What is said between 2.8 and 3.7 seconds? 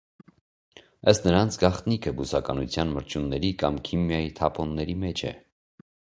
մրջյունների